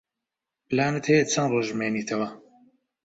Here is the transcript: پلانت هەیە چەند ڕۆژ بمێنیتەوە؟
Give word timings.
پلانت 0.67 1.03
هەیە 1.09 1.25
چەند 1.31 1.51
ڕۆژ 1.53 1.67
بمێنیتەوە؟ 1.73 2.27